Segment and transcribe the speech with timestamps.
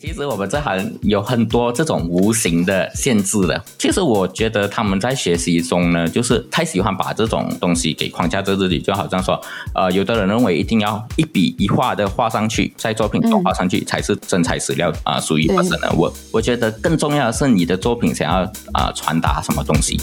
[0.00, 3.60] 其实我们这行有很多这种无形的限制的。
[3.76, 9.40] 其实我觉得他们在学习中呢，就是太喜欢把这种东西给框架在这里，就好像说，
[9.74, 15.92] 呃，有的人认为一定要一笔一画的画上去，在作品中画上去才是真材实料啊，属于本身的。
[15.96, 20.00] 我我觉得更重要的是你的作品想要啊、呃、传达什么东西。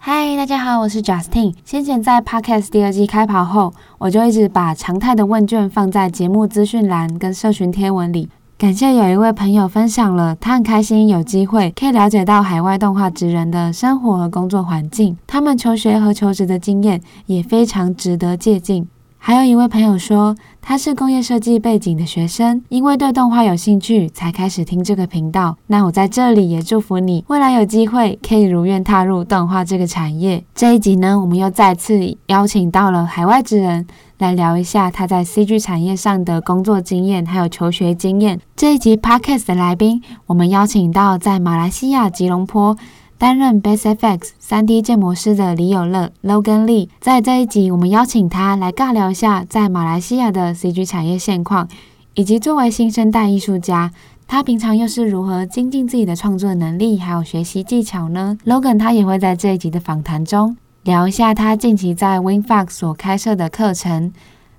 [0.00, 1.54] 嗨，大家好，我是 Justin。
[1.64, 8.28] 先前在 Podcast 第二季开跑后，我就一直把常态的问卷放在节目资讯栏跟社群贴文里。
[8.58, 18.84] 感谢有一位朋友分享了，他很开心有机会可以了解到海外动画职人的生活和工作环境，他们求学和求职的经验也非常值得借鉴。
[19.28, 25.54] 还有一位朋友说，他是工业设计背景的学生，因为对动画有兴趣才开始听这个频道。
[25.66, 30.42] 那我在这里也祝福你，未来有机会可以如愿踏入动画这个产业。
[30.54, 33.86] 这一集呢，我们又再次邀请到了海外之人。
[34.16, 38.40] 来聊一下他在 CG 产业上的工作经验，还有求学经验。
[38.56, 42.74] 这一集 Podcast 的来宾，我们邀请到在马来西亚吉隆坡
[43.18, 46.88] 担任 Base FX 3D 建模师的李有乐 Logan Lee。
[47.00, 51.66] 在这一集，我们邀请他来尬聊一下在马来西亚的 CG 产业现况，
[52.14, 53.90] 以及作为新生代艺术家，
[54.28, 60.56] 他平常又是如何精进自己的创作能力，还有学习技巧呢？Logan 他也会在这一集的访谈中。
[60.84, 64.12] 聊一下他近期在 WinFox 所开设的课程，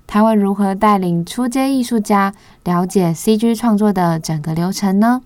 [0.06, 5.22] 他会如何带领初阶艺术家了解 CG 创作的整个流程呢？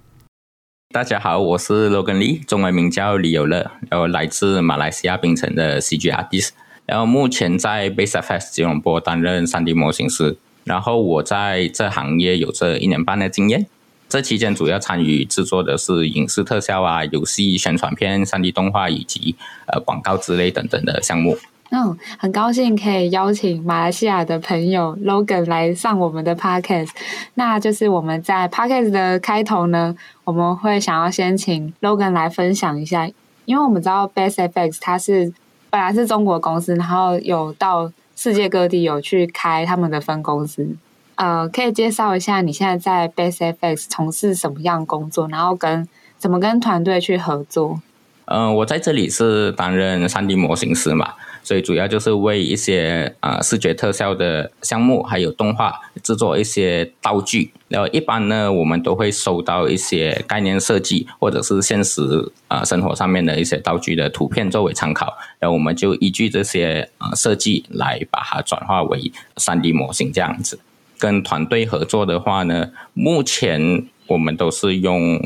[0.94, 6.50] 大家好，我是 Logan Lee，中文名叫李有乐，然后来自马来西亚槟城的 CG artist，
[6.86, 13.66] 然后目前在 Base FX 吉隆坡担任 3D 模型师，然后我在这行业有着一年半的经验。
[14.08, 19.34] 这期间主要参与制作的是影视特效啊、游戏宣传片、3D 动画以及
[19.66, 21.36] 呃广告之类等等的项目。
[21.70, 26.90] 嗯，很高兴可以邀请马来西亚的朋友 Logan 来上我们的 Podcast。
[27.34, 33.08] 那就是我们在 Podcast 的开头呢，我们会想要先请 Logan 来分享一下，
[33.44, 35.32] 因为我们知道 Base FX 它是
[35.70, 40.76] 本来是中国公司，然后有到世界各地有去开他们的分公司。
[41.16, 45.88] 呃，可以介绍一下你现在在 Base FX 从事什么样工作，然后跟
[46.18, 47.80] 怎么跟团队去合作？
[48.26, 57.52] 嗯、我在这里是担任 3D 模型师嘛，所以主要就是为一些呃视觉特效的项目，还有动画制作一些道具。
[57.68, 62.00] 然后一般呢，我们都会收到一些概念设计或者是现实
[62.48, 70.58] 呃生活上面的一些道具的图片作为参考，然后我们就依据这些呃设计来把它转化为 3D 模型这样子。
[70.96, 75.16] 跟团队合作的话呢，目前我们都是用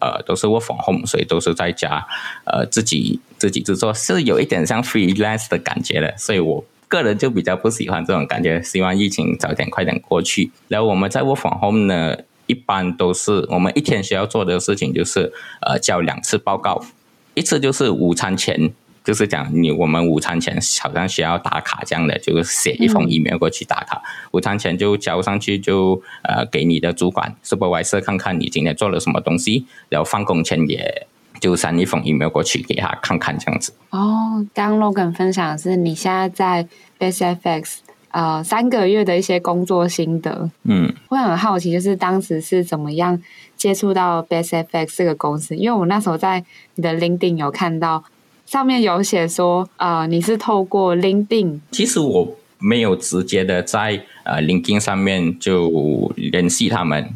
[0.00, 2.06] 呃，都是 work from home，所以都是在家
[2.44, 10.50] 呃自己自己制作，是有一点像 freelance 的感觉的，所以我个人就比较不喜欢这种感觉，希望疫情早点快点过去。
[10.68, 12.16] 然后我们在 work from home 呢，
[12.46, 16.84] 一般都是我们一天需要做的事情就是呃交两次报告，
[17.34, 18.72] 一次就是午餐前。
[19.04, 23.96] 就是讲你我们午餐前好像需要打卡这样的，就是写一封 email 过去打卡。
[23.96, 31.06] 嗯、午餐前就交上去就，就呃给你的主管 supervisor 看看你今天做了什么东西，然后放工前也
[31.40, 33.72] 就删一封 email 过去给他看看这样子。
[33.90, 36.68] 哦，刚 Logan 分享的是你现在在
[37.00, 37.78] Base FX
[38.10, 40.48] 呃三个月的一些工作心得。
[40.62, 43.20] 嗯，会很好奇，就是当时是怎么样
[43.56, 45.56] 接触到 Base FX 这个公司？
[45.56, 46.44] 因为我那时候在
[46.76, 48.04] 你的 LinkedIn 有看到。
[48.46, 51.60] 上面有写说，呃，你是透过 LinkedIn。
[51.70, 57.08] 其实我没有直接的在呃 LinkedIn 上面就联系他们。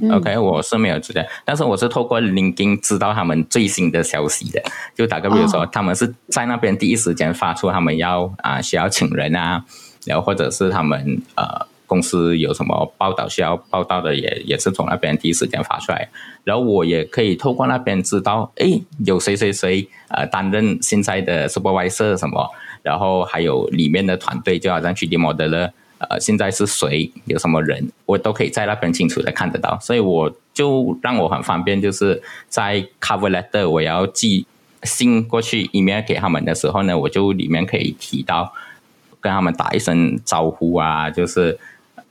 [0.00, 4.62] 嗯、OK，我是没有直接，但是我是透过 LinkedIn 知道他们最新的消息的。
[4.94, 9.64] 就打个比如说，哦、他们是在那边第一时间发出他们要啊、呃、需要请人啊，
[10.04, 11.66] 然后或者是他们呃。
[11.94, 16.08] 公司有什么报道需要报道的也，也是从那边第一时间发出来，
[16.42, 22.50] 然后我也可以透过那边知道，哎，有谁谁谁呃担任现在的 supervisor 什么，
[22.82, 34.44] 然后还有里面的团队，就好像 3D Model 了呃，现在是谁，有什么人，我都可以在那边清楚的看得到，所以我就让我很方便，就是在 cover letter 我要寄
[34.82, 38.52] 信过去 email 给他们的时候呢，我就里面可以提到
[39.20, 41.56] 跟他们打一声招呼啊，就是。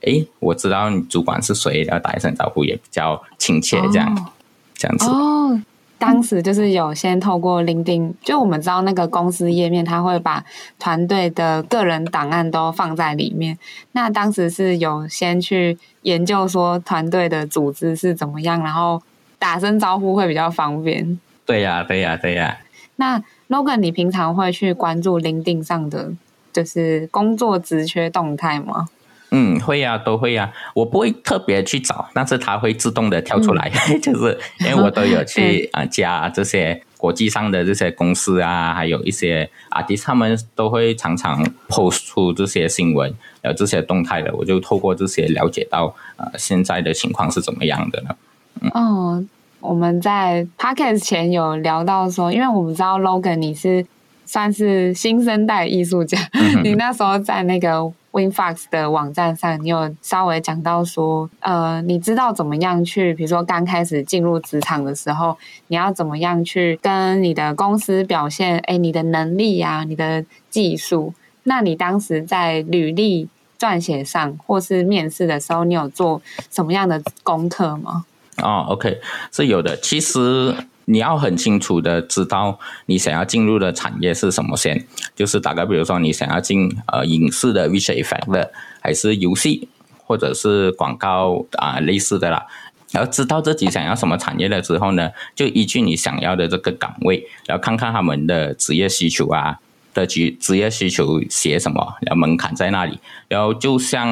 [0.06, 4.32] 哎，我知道你主管是谁，然后打一声招呼也比较亲切，这样、哦、
[4.74, 5.08] 这样子。
[5.10, 5.60] 哦，
[5.98, 10.44] 当时就是有先透过 LinkedIn，就我们知道那个公司页面，他会把
[10.78, 13.58] 团队的个人档案都放在里面。
[13.92, 19.02] 那当时是有先去研究说团队的组织是怎么样，然后。
[19.36, 21.20] 打声招呼会比较方便。
[21.44, 22.56] 对呀、啊，对呀、啊，对呀、啊。
[22.96, 26.10] 那 Logan，你平常会去关注 LinkedIn 上的
[26.50, 28.88] 就是工作职缺动态吗？
[29.30, 30.72] 嗯，会呀、啊，都会呀、啊。
[30.74, 43.12] 我不会特别去找，但是它会自动的跳出来，嗯、 就是因为我都有去啊加这些国际上的这些公司啊，还有一些 artist，他们都会常常 post 出这些新闻，
[43.42, 48.16] 有这些动态的，我就透过这些了解到呃现在的情况是怎么样的呢？
[48.60, 49.24] 嗯、哦，
[49.60, 53.84] 我们在 podcast 前有聊到说，因为我们知道 Logan 你是
[54.24, 57.92] 算是新生代艺术家，嗯、 你那时候在那个。
[58.14, 65.36] Winfox 的网站上，你有稍微讲到说，呃，你知道怎么样去，比如说刚开始进入职场的时候，
[65.66, 71.12] 你要怎么样去跟你的公司表现，哎，你的能力呀、啊，你的技术。
[71.42, 73.28] 那你当时在履历
[73.58, 76.22] 撰写上，或是面试的时候，你有做
[76.52, 78.04] 什么样的功课吗？
[78.40, 79.00] 哦，OK，
[79.32, 79.76] 是有的。
[79.78, 80.54] 其实。
[80.86, 89.68] 你要很清楚的知道你想要进入的产业是什么先，就是大概比如说你想要进呃影视的 v i s u a effect 的，还是游戏
[90.04, 92.46] 或者是广告啊、类似的啦。
[92.92, 99.58] 然后知道自己想要什么产业了之后呢，就依据你想要的这个岗位，然后看看他们的职业需求啊
[99.92, 103.00] 的职职业需求写什么，然后门槛在那里。
[103.28, 104.08] 然后就像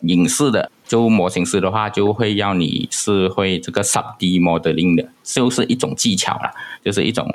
[0.00, 0.70] 影视的。
[0.88, 6.50] 就模型师的话，就会要你是会这个 3D modeling 的，就是一种技巧啦，
[6.82, 7.30] 就是一种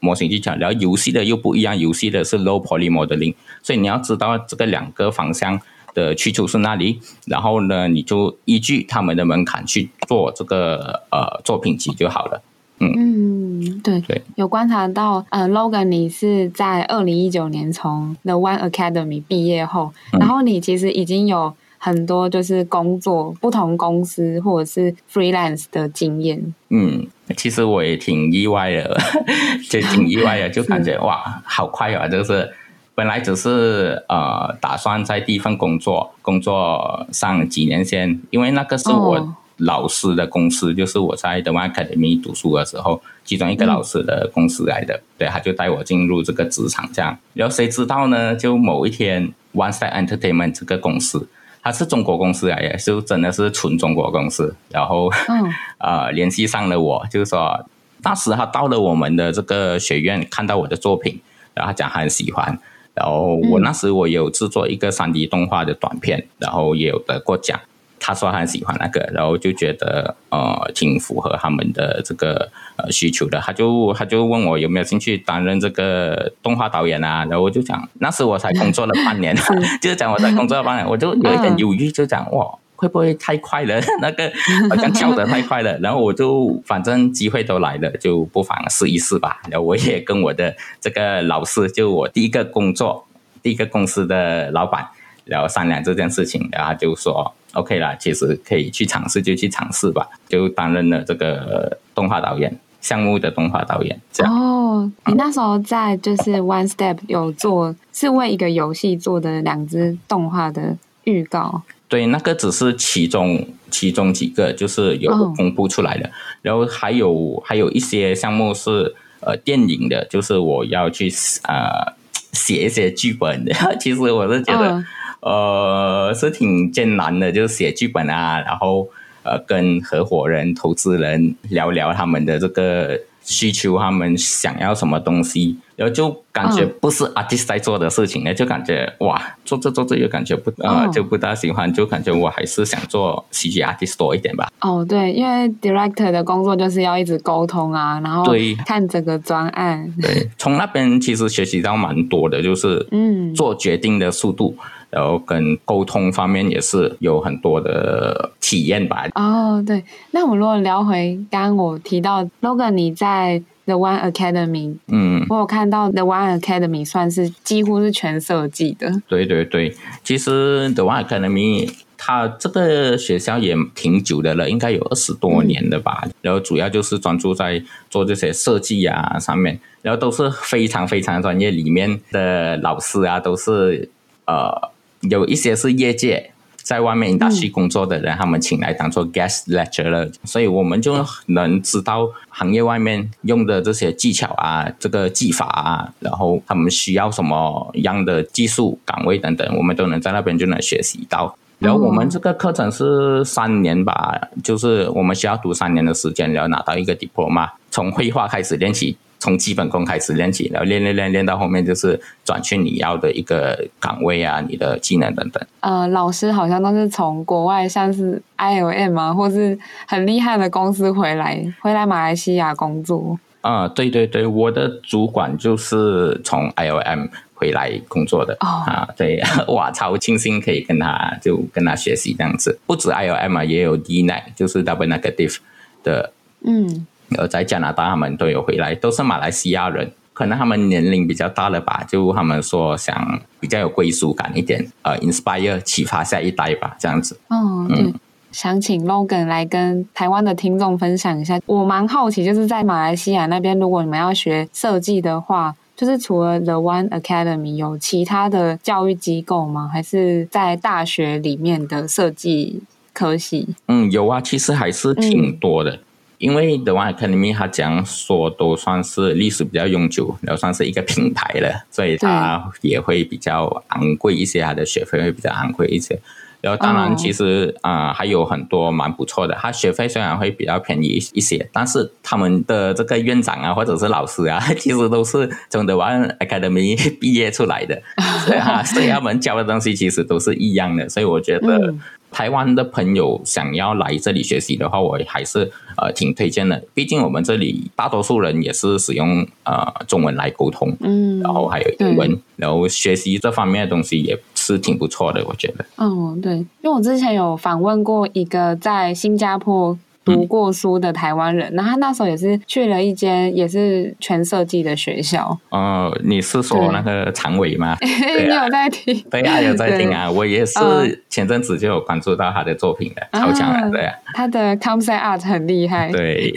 [0.00, 0.56] 模型技巧。
[0.56, 5.60] 然后游戏的又不一样，游戏的是 low poly modeling，所以你要知道这个两个方向
[5.92, 12.42] 的去处是哪里，然后呢，你就依据他们的门槛去做这个呃作品集就好了。
[12.80, 21.54] 嗯嗯，对对，有观察到呃，Logan 你是在二零一九年从 The One Academy 毕业后，然后你其实已经有。
[21.84, 26.54] 很多就是工作不同公司或者是 freelance 的经验。
[26.70, 28.98] 嗯，其实我也挺意外的，
[29.68, 32.08] 就挺意外的，就感觉哇，好快啊！
[32.08, 32.50] 就是
[32.94, 47.18] 本来只是呃打算在第一份工作工作上几年先，因为那个是我老师的公司，哦、就是我在 The Academy 读书的时候，其中一个老师的公司来的，嗯、对，他就带我进入这个职场这样。
[47.34, 48.34] 然后谁知道呢？
[48.34, 51.28] 就某一天，One Step Entertainment 这个公司。
[51.64, 54.54] 他是中国公司来的，就真的是纯中国公司。
[54.68, 55.50] 然后，嗯，
[55.80, 57.64] 呃，联系上了我，就是说，
[58.02, 61.18] 当时他到了我们的这个学院，看到我的作品，
[61.54, 62.58] 然后他讲他很喜欢。
[62.92, 67.58] 然后我那时我有制作一个三 D 动画的短片，然后也有得过奖。
[68.00, 79.34] 他说他很喜欢那个，然后就觉得呃挺符合他们的这个呃需求的，他就他就问我有没有兴趣担任这个动画导演啊，然后我就讲那时我才工作了半年，
[79.80, 82.46] 就是讲我才工作了半年，我就有一点犹豫，就讲哇
[82.76, 84.30] 会不会太快了，那个
[84.68, 89.40] 好像跳得太快了，然后我就反正机会都来了，就不妨试一试吧。
[89.48, 93.06] 然后我也跟我的这个老师，就我第一个工作
[93.42, 94.88] 第一个公司的老板，
[95.24, 97.32] 然后商量这件事情，然后他就说。
[97.54, 100.08] OK 啦，其实可以去尝试，就去尝试吧。
[100.28, 104.00] 就担任了这个动画导演项目的动画导演。
[104.12, 111.62] 这样哦，你那时候在就是 One Step 有做，是为一个游戏做的两支动画的预告。
[111.88, 116.06] 对，那个只是其中其中几个，就是有公布出来的。
[116.08, 116.10] 哦、
[116.42, 121.08] 然后还有还有一些项目是呃电影的，就是我要去
[121.44, 121.94] 呃
[122.32, 123.54] 写一些剧本的。
[123.80, 124.72] 其实我是觉得。
[124.72, 124.84] 哦
[125.24, 128.86] 呃，是挺艰难的，就是写剧本啊，然后
[129.22, 144.52] 呃，跟合伙人、投资人聊聊他们的这个需求，他们想要什么东西，然后就感觉不是 artist 在做的事情呢，嗯、就感觉哇，做着做着又感觉不呃，就不大喜欢，就感觉我还是想做喜剧 artist 多一点吧。
[144.60, 149.90] 哦，对，因为 director 的工作就是要一直沟通啊，然后对看整个专案。
[150.02, 154.54] 对，从那边其实学习到蛮多的，就是嗯，做决定的速度。
[154.58, 154.64] 嗯
[154.94, 159.08] 然后跟沟通方面也是有很多的体验吧。
[159.16, 159.82] 哦，对，
[160.12, 169.02] 那我们如果聊回刚刚我提到 Logan，你在 The One Academy，嗯，我有看到 The One Academy 算是几乎是全设计的。
[169.08, 169.74] 对对对，
[170.04, 176.02] 其实 The One Academy 它这个学校也挺久的了，应该有二十多年的吧。
[176.04, 177.60] 嗯、然后主要就是专注在
[177.90, 183.90] 做这些设计啊上面，然后都是非常非常专业，里面的老师啊都是
[184.26, 184.72] 呃。
[185.10, 201.36] 有一些是业界在外面 industry 工作的人，他们请来当做 guest lecturer，所以我们就能知道行业外面用的这些技巧啊，这个技法啊，然后他们需要什么样的技术岗位等等，我们都能在那边就能学习到。
[201.58, 208.96] 然后我们这个课程是三年吧，就是我们需要读三年的时间，然后拿到一个 diploma，从绘画开始练习。
[209.24, 215.42] 从基本功开始练起，然后练练练练到后面就是转去你要的一个岗位啊，你的技能等等。
[215.60, 223.18] 呃，老师好像都是从国外，像是 IOM 啊，或是很厉害的公司回来，回来马来西亚工作。
[223.40, 228.34] 啊、呃，对对对，我的主管就是从 IOM 回来工作的。
[228.40, 232.58] 哦、啊，对，哇，超庆幸可以跟他就跟他学习这样子。
[232.66, 235.38] 不止 IOM 啊，也有 DNAG，就是 Double Negative
[235.82, 236.12] 的。
[236.46, 236.86] 嗯。
[237.18, 247.18] 而在加拿大，他们都有回来，都是马来西亚人，可能他们年龄比较大了吧，就他们说想比较有归属感一点，呃，inspire 启发下一代吧，这样子。
[247.28, 247.94] 哦，对，嗯、
[248.32, 251.38] 想请 Logan 来跟台湾的听众分享一下。
[251.46, 259.68] 我蛮好奇，就是在马来西亚那边，如果你们要学设计的话，就是除了 The One Academy，有其他的教育机构吗？
[259.72, 263.48] 还是在大学里面的设计科系？
[263.66, 265.72] 嗯，有啊，其实还是挺多的。
[265.72, 265.78] 嗯
[266.24, 276.00] 因为 The One Academy 它讲说都算是历史比较悠久，然后算是一个品牌了，所以它也会比较昂贵一些，它的学费会比较昂贵一些。
[276.40, 277.88] 然后当然其实啊、oh.
[277.88, 287.82] 呃、还有很多蛮不错的，它学费虽然会比较便宜一些，但是他们的这个院长啊或者是老师啊， 其实都是从 The One Academy 毕业出来的，
[288.26, 291.74] 所以啊， 所以他们教的东西其实都是一样的，所以我觉得。
[292.14, 296.62] 嗯台湾的朋友想要来这里学习的话，我还是呃挺推荐的。
[296.72, 305.64] 毕竟我们这里大多数人也是使用呃中文来沟通，嗯，然后还有英文，然后学习这方面的东西也是挺不错的，我觉得。
[305.78, 309.76] 嗯，对，因为我之前有访问过一个在新加坡。
[310.04, 315.38] 读过书的台湾人，然后他那时候也是去了一间也是全设计的学校。
[315.48, 317.76] 哦，你是说那个常委吗？
[317.80, 319.02] 对你有在听？
[319.10, 320.10] 对啊，有在听啊。
[320.10, 323.94] 我也是前阵子就有关注到他的作品的，超强的，对啊。
[324.12, 325.90] 他的 concept art 很厉害。
[325.90, 326.32] 对。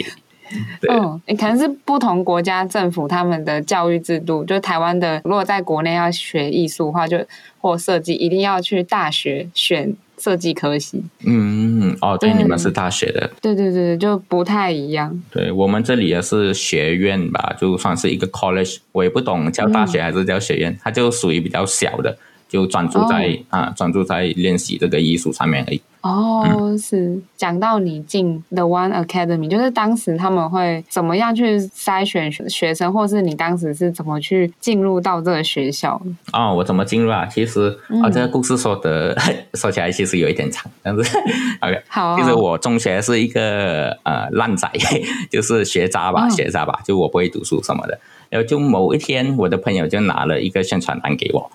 [0.89, 7.19] 嗯，你可能是不同国家政府他们的教育制度，就台湾的，如果在国内要学艺术的话，就
[7.59, 9.93] 或设计，一定要去大学选。
[10.27, 15.17] 设计科系，嗯，哦，对，你们是大学的，对对对，就不太一样。
[15.31, 22.17] 对，我们这里也是学院吧，就算是一个 college，我也不懂叫大学还是叫学院，嗯、它就属于比较小的。
[22.47, 25.81] 就专注在、哦、啊，专注在练习这个艺术上面而已。
[26.01, 36.01] 哦，嗯、是讲到你进 The One Academy，就是当时他们会怎么样去筛选学生，或是你当时是怎么去进入到这个学校？
[36.31, 37.25] 哦，我怎么进入啊？
[37.25, 39.17] 其实啊、嗯哦，这个故事说的
[39.55, 41.01] 说起来其实有一点长，但是
[41.59, 41.81] OK。
[41.89, 44.69] 好、哦，其实我中学是一个呃烂仔，
[45.29, 47.99] 就是学渣吧，哦、学渣吧，就我不会读书什么的。
[48.29, 51.51] 然后就某一天，我的朋友就拿了一个宣传单给我。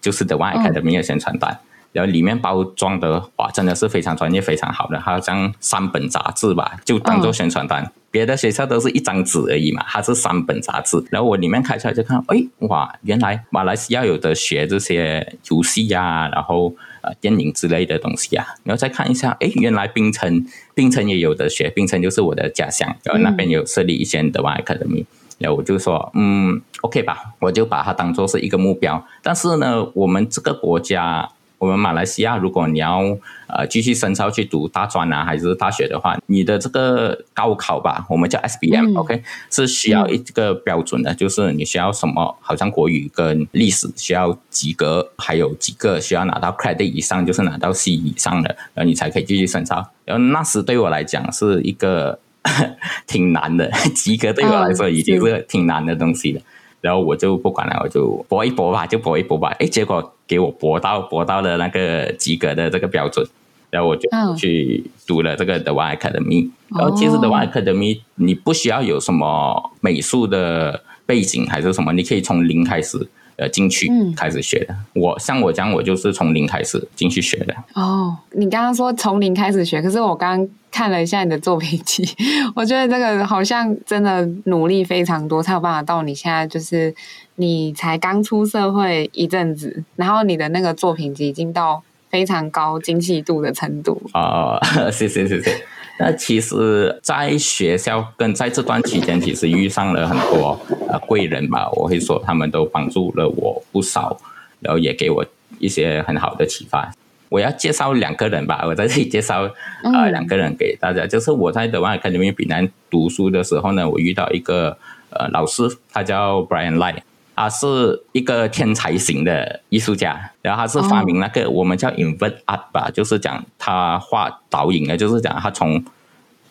[0.00, 1.58] 就是 The One Academy 的宣传单，哦、
[1.92, 7.84] 然后里面包装的哇，真的是非常专业、非常好的，好像三本杂志吧，就当做宣传单。
[7.84, 11.02] 哦、别的学校都是一张纸而已嘛，它是三本杂志。
[11.10, 18.46] 然后我里面开出来就看，哎，哇，原来马来西亚有的学这些游戏啊，然后呃电影之类的东西啊。
[18.64, 25.04] 然后再看一下，哎，原来槟城，槟城也有的学，槟城就是我的家乡，然后那边有设立一些 The One Academy。
[25.38, 29.02] 然后我就说，嗯，OK 吧，我就把它当做是一个目标。
[29.22, 33.00] 但是呢，我们这个国家，我们马来西亚，如果你要
[33.46, 49.88] 呃继续深造去读大专啊，还是大学的话，你的这个高考吧，我们叫 SBM，OK，、嗯、是需要一个标准的，嗯、就是你需要什么，好像国语跟历史需要及格，还有几个需要拿到 credit 以上，就是拿到 C 以上的，然后你才可以继续深造。
[50.04, 52.18] 然后那时对我来讲是一个。
[53.06, 56.40] 挺难的， 及格对我来说已经是挺难的东西了。
[56.40, 56.44] 嗯、
[56.82, 59.48] 然后我就不管了，我就搏一搏吧，就搏一搏吧。
[59.58, 63.26] 哎，结果给我搏到搏到了那个及格的这个标准，
[63.70, 66.50] 然后我就去读了这个 The One Academy。
[66.68, 73.08] 然后其实 The One Academy 你不需要有什么美术的背景还是什么，你可以从零开始。
[73.40, 74.74] 呃，进去开始学的。
[74.74, 77.54] 嗯、我像我讲，我就是从零开始进去学的。
[77.74, 82.04] 哦，你刚刚说从零开始学，可是我刚刚看了一下你的作品集，
[82.54, 86.94] 我觉得这个好像真的努力非常多，才有办法到你现在就是
[87.36, 94.00] 你才刚出社会一阵子，然后你的那个作品集已经到非常高精细度的程度。
[94.14, 94.58] 哦，
[94.92, 95.64] 谢谢谢谢。
[96.00, 100.56] 那其实，在学校跟在这段期间，其实遇上了很多
[100.88, 104.16] 呃贵人吧，我会说他们都帮助了我不少，
[104.60, 105.26] 然后也给我
[105.58, 106.92] 一些很好的启发。
[107.28, 109.50] 我要介绍两个人吧，我在这里介绍
[109.82, 114.76] 呃两个人给大家，就是我在德万 Academy 比南读书的时候呢，我遇到一个
[115.10, 116.96] 呃老师，他叫 Brian Light，。
[117.40, 125.84] 他是一个天才型的艺术家，然后他是发明那个我们叫 invert art 吧，就是讲他画倒影的，就是讲他从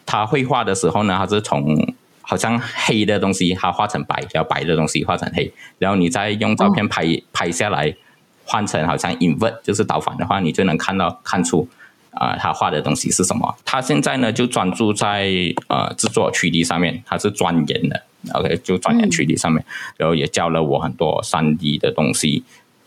[0.06, 7.94] 他绘画的时候呢，他是从好像黑的东西，他画成白，然后白的东西画成黑，然后你再用照片拍拍下来，
[8.48, 11.68] 换成好像 invert 就是倒反的话，你就能看到看出。
[12.20, 13.56] 啊、呃，他画的东西是什么？
[13.64, 15.30] 他现在呢就专注在
[15.68, 18.02] 呃制作 3D 上面，他是钻研的。
[18.34, 22.44] OK，就钻研 3D 上面，嗯、然后也教了我很多 3D 的东西，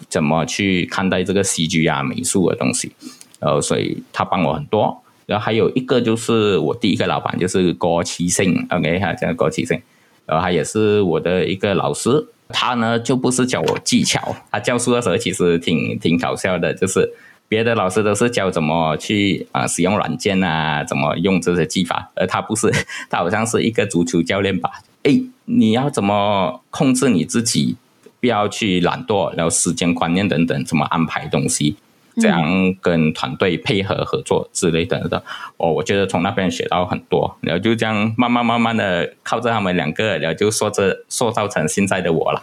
[0.09, 2.91] 怎么去看待这个 CG 啊美术的东西。
[3.39, 5.01] 然后所以他帮我很多。
[5.27, 9.81] 然后还有一个就是我第一个老板就是郭启胜，OK，他叫郭启胜，
[10.27, 12.27] 然后他也是我的一个老师。
[12.53, 17.13] 他呢就不是教我技巧，他教书的时候其实挺挺搞笑的，就是。
[17.51, 22.71] 别的老师都是教怎么去啊、使用软件啊，怎么用这些技法，而他不是，
[23.11, 24.71] 他好像是一个足球教练吧？
[25.03, 27.75] 哎，你要怎么控制你自己，
[28.21, 31.75] 不要去懒惰，然后时间观念等等，怎么安排东西，
[32.17, 35.23] 这样跟团队配合合作之类的的。
[35.57, 42.41] 我、哦、我觉得从那边学到很多，然后就这样慢慢慢慢的靠着他们两个，然后就塑着塑造成现在的我了。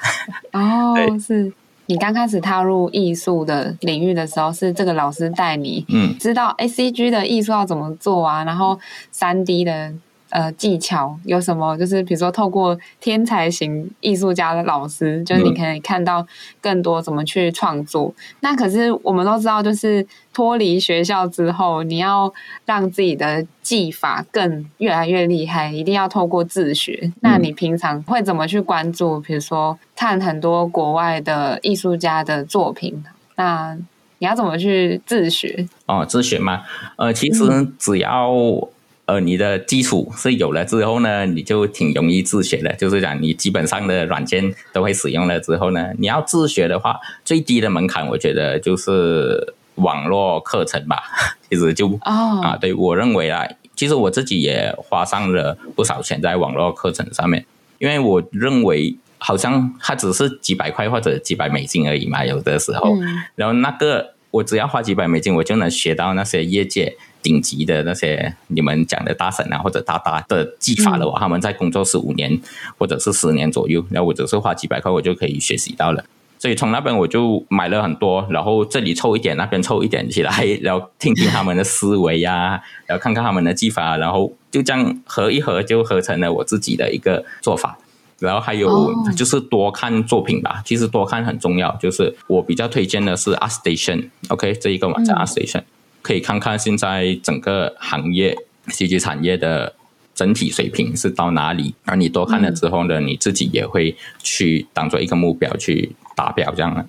[0.52, 1.52] 哦， 对是。
[1.90, 8.44] 你刚开始踏入艺术的领域的时候，是这个老师带你，嗯，知道 ACG 的艺术要怎么做啊？
[8.44, 8.78] 然后
[9.12, 9.94] 三 D 的。
[10.38, 11.76] 呃，技巧有什么？
[11.80, 16.24] 就是比如说，透过天才型艺术家的老师，就是你可以看到
[16.62, 18.14] 更多怎么去创作。
[18.16, 22.32] 嗯、那可是我们都知道，就是脱离学校之后，你要
[22.66, 27.00] 让自己的技法更越来越厉害，一定要透过自学。
[27.02, 29.20] 嗯、那你平常会怎么去关注？
[29.22, 33.04] 比如说，看很多国外的艺术家的作品，
[33.38, 33.76] 那
[34.20, 35.68] 你要怎么去自学？
[35.88, 36.62] 哦，自学吗？
[36.98, 37.44] 呃，其实
[37.80, 38.68] 只要、嗯。
[39.08, 42.74] 呃，你的基础是有了之后呢，你就挺容易自学的。
[42.74, 50.98] 就是讲你基本上的软件都会使用了之后呢，你要自学的话，最低的门槛我觉得就是网络课程吧。
[51.50, 52.44] 其实就、oh.
[52.44, 53.48] 啊，对我认为啊，
[53.78, 57.46] 其实我自己也花上了不少钱在网络课程上面，
[57.80, 66.98] 因为我认为好像它只是几百块或者几百美金而已嘛，有的时候，嗯、然后那个我只要花几百美金，我就能学到那些业界。
[67.22, 72.40] 顶级的那些你们讲的大神啊，或者大大的技法的话，他们在工作十五年
[72.78, 76.04] 或者是十年左右，然后我只是花几百块，我就可以学习到了。
[76.40, 87.78] 所以从那边我就买了很多，然后这里凑一点，那边凑一点起来，然后听听他们的思维呀， 然后看看他们的技法，然后就这样合一合，就合成了我自己的一个做法。
[88.20, 91.76] 然后还有就是多看作品吧，其实多看很重要。
[91.76, 95.62] 就是我比较推荐的是 ArtStation，OK，这一个网站 ArtStation。
[96.02, 98.36] 可以看看现在整个行业
[98.70, 99.74] 戏剧产业的
[100.14, 106.86] 整体水平是到哪里，而你多看了之后呢，你自己也会去当做一个目标去达标这样的。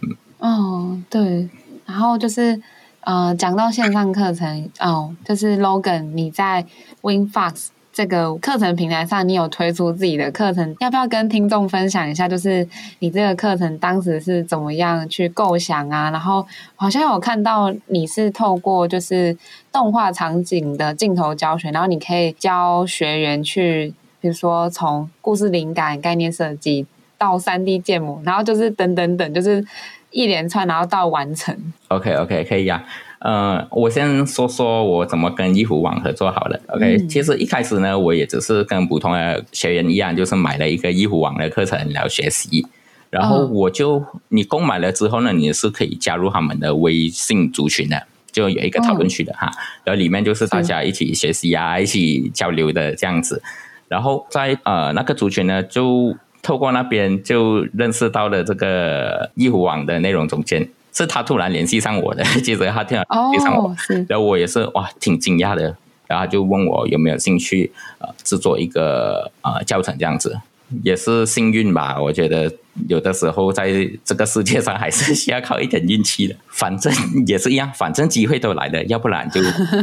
[0.00, 1.48] 嗯，哦，对，
[1.86, 2.60] 然后就是
[3.00, 6.66] 呃，讲到线上课程哦，就是 Logan 你在
[7.02, 7.68] WinFox。
[7.98, 12.28] 这个课程平台上，你有推出自己的课程，要不要跟听众分享一下？
[12.28, 12.64] 就是
[13.00, 16.08] 你这个课程当时是怎么样去构想啊？
[16.12, 19.36] 然后好像有看到你是透过就是
[19.72, 26.86] 动画场景的镜头教学，然后你可以教学员去，比如说从故事灵感、概念设计
[27.18, 29.66] 到三 D 建模，然后就是等等等，就是
[30.12, 31.52] 一连串，然后到完成。
[31.88, 32.86] OK OK，可以呀、啊。
[33.20, 36.60] 呃，我先说说我怎么跟易虎网合作好了。
[36.68, 42.64] OK，、嗯、其实一开始呢，我也只是跟普通的学员一样，就是买了一个易虎网的课程来学习。
[43.10, 48.00] 然后我就，你购买了之后呢，你是可以加入他们的微信族群的，
[48.30, 49.46] 就有一个讨论区的哈。
[49.46, 53.42] 嗯、然后里面就是大家一起学习啊，一起交流的这样子。
[53.88, 60.68] 然后在呃那个族群呢，就透过那边就认识到了这个易虎网的内容总监。
[60.98, 63.74] 是他突然联系上我的， 接着他突然联系上我，
[64.08, 70.40] 然后我也是哇，挺惊讶的，然后就问我有没有兴趣呃制作一个呃教程这样子。
[70.82, 72.52] 也是幸运吧，我觉得
[72.88, 73.68] 有的时候在
[74.04, 76.36] 这个世界上还是需要靠一点运气的。
[76.48, 76.92] 反正
[77.26, 79.40] 也是一样，反正机会都来了，要不然就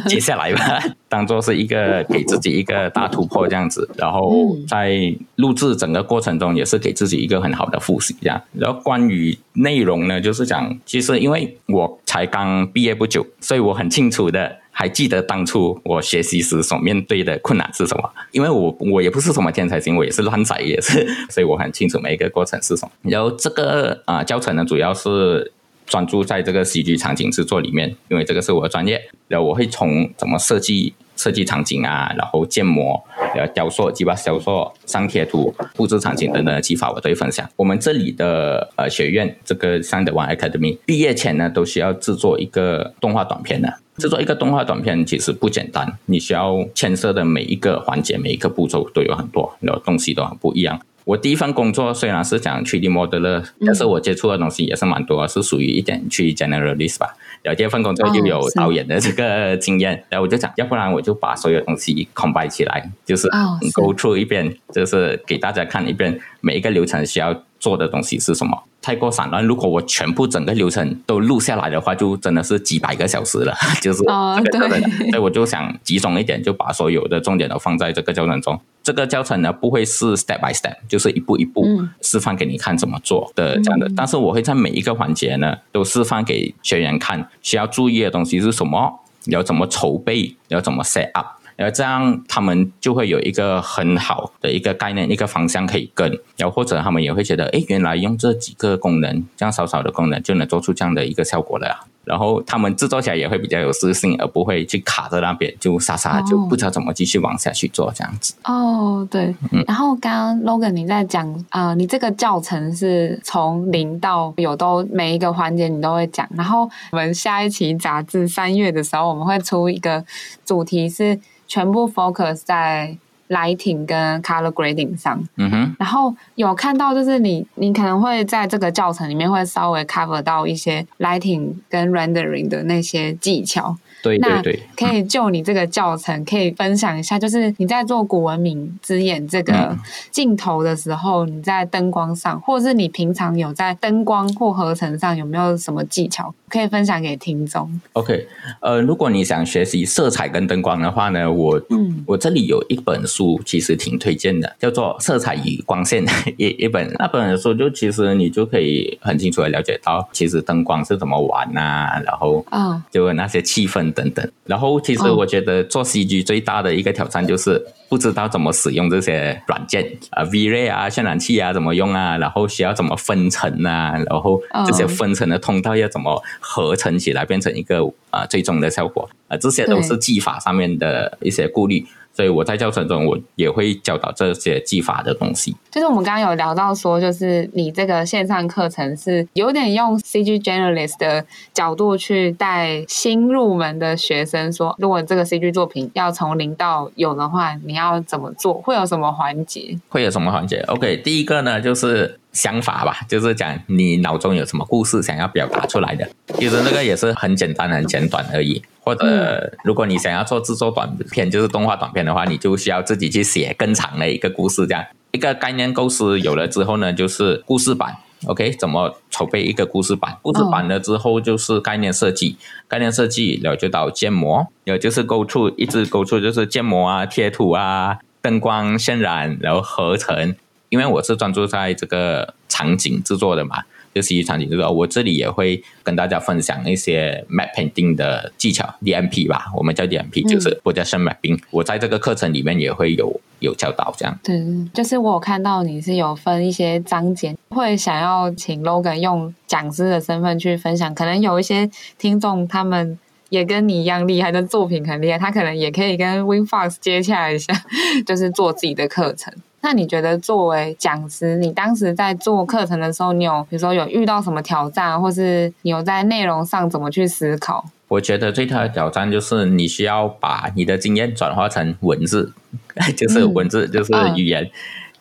[0.08, 3.90] 接下来吧， 当做是一个给自己一个大突破这样子。
[3.98, 8.42] 然后在录制整个过程中，也是给自己一个很好的复习这样。
[8.54, 14.58] 然后关于内容呢，就是讲，其实因为我才刚毕业不久，所以我很清楚的。
[14.78, 18.12] 还记得当初我学习时所面对的困难是什么？
[18.32, 22.92] 因为我我也不是什么天才型，我也是乱仔，也是，所以我很清楚每一个过程是什么。
[23.04, 25.50] 然后这个啊、教程呢，主要是
[25.86, 29.02] 专注在这个喜剧场景制作里面，因为这个是我的专业。
[29.30, 33.02] 然后我会从怎么设计设计场景啊，然后建模，
[33.34, 37.50] 呃雕塑、技法雕塑、上贴图、布置场景等等的技法，我都会分享。
[37.56, 43.74] 我们这里的呃学院这个 Sound One Academy 毕业前呢，都需要制作一个动画短片的。
[43.98, 50.80] 制作一个动画短片其实不简单，你需要牵涉的每一个环节、每一个步骤都有很多，然后东西都很不一样。
[51.06, 57.16] 我第一份工作虽然是讲 3D modeler，但是我接触的东西也是蛮多，是属于一点去 generalist 吧。
[57.44, 63.30] 然后第二份工作又有导演的这个经验，然后我就讲，要不然我就把所有东西 combine 起来，就是
[63.76, 68.64] go through 一遍，就是给大家看一遍每一个流程需要做的东西是什么？
[68.86, 69.44] 太过散乱。
[69.44, 73.52] 如果我全部整个流程都录下来的话，就真的是几百个小时了。
[73.82, 78.62] 就是这个教程，所以我就想集中一点，就把所有的重点都放在这个教程中。
[78.84, 81.66] 这个教程呢，不会是 step by step，就是一步一步
[82.02, 83.90] 示范给你看怎么做的这样的。
[83.98, 91.35] 但是我会在每一个环节呢，都示范给学员看，需要注意的东西是什么，要怎么筹备，要怎么 set up。
[91.56, 96.10] 然后这样，他们就会有一个很好的一个概念，一个方向可以跟。
[96.38, 101.88] 然后或者他们也会觉得，哎，原来用这几个功能，这样少少的功能就能做出这样的一个效果了。
[102.06, 108.34] 然后他们制作起来也会比较有自信，而不会去卡在那边，就傻傻就不知道怎么继续往下去做这样子。
[108.44, 109.36] 哦，对。
[109.52, 109.64] 嗯。
[109.68, 116.28] 然后刚刚 Logan 你在讲啊、呃，你这个教程是从零到有，都每一个环节你都会讲。
[116.36, 120.04] 然后我们下一期杂志三月的时候，我们会出一个
[120.46, 121.20] 主题是。
[121.48, 122.98] 全部 focus 在
[123.30, 133.76] lighting 跟 color grading 上，嗯哼，然后有看到就是你，你可能会在这个教程里面会稍微 cover 到一些 lighting 跟 rendering 的那些技巧。
[134.06, 139.76] 对对对，可以就你这个教程，可以分享一下，就是你在做古文明之眼这个
[140.12, 148.28] 镜头的时候，你在灯光上，或者是你平常有在灯光或合成上有没有什么技巧可以分享给听众？OK，
[148.60, 156.06] 呃，如果你想学习色彩跟灯光的话呢，我嗯，我这里有一本书，其实挺推荐的，叫做《色彩与光线》
[156.38, 163.95] 一一本，那本书就其实你就可以很清楚的了解到，其实灯光是怎么玩啊，然后啊，就那些气氛。
[163.96, 179.10] 等等，然后其实我觉得做 CG 最大的一个挑战就是不知道怎么使用这些软件啊，V-Ray 啊，渲染器啊，怎么用啊，然后需要怎么分层啊，然后这些分层的通道要怎么合成起来变成一个啊最终的效果。
[179.28, 181.84] 啊，这些都是技法上面的一些顾虑。
[182.16, 185.56] 所以我在教程中，我也会教导这些技法的东西。
[185.70, 198.54] 就是我们刚刚有聊到说，就是你这个线上课程是有点用 CG Generalist 的角度去带新入门的学生，说如果这个 CG 作品要从零到有的话，你要怎么做？
[198.54, 199.78] 会有什么环节？
[199.90, 202.20] 会有什么环节？OK，第一个呢，就是。
[202.36, 206.06] 想法吧，就是讲你脑中有什么故事想要表达出来的，
[206.38, 208.62] 其实那个也是很简单、很简短而已。
[208.86, 214.68] 或者，如果你想要做制作短片，就是动画短片的话，你就需要自己去写更长的一个故事。
[214.68, 217.98] 这样一个概念构思有了之后呢，就是故事版。
[218.28, 220.18] OK，怎么筹备一个故事版？
[220.22, 230.36] 故事版了之后就是概念设计，概念设计了就到建模，然后就是 go to 一直 go to 就是建模啊、贴图啊、灯光渲染，然后合成。
[230.70, 233.64] 因为我是专注在这个场景制作的嘛，
[233.96, 241.40] 就是一场景制作，我这里也会跟大家分享一些 map painting 的技巧，DMP 吧，我们叫 DMP，就是 projection mapping。
[241.50, 244.20] 我在这个课程里面也会有有教导这样。
[244.22, 257.54] 对，就是我有看到你是有分一些章节，会想要请 Logan 用讲师的身份去分享，可能有一些听众他们也跟你一样厉害，的作品很厉害，他可能也可以跟 WingFox 接洽一下，
[258.06, 259.34] 就是做自己的课程。
[259.66, 267.66] 那你觉得作为讲师，你当时在做课程的时候，你有比如说有遇到什么挑战，或是你有在内容上怎么去思考？
[267.88, 272.32] 我觉得最大的挑战就是你需要把你的经验转化成文字，
[272.96, 274.48] 就是文字，就是语言，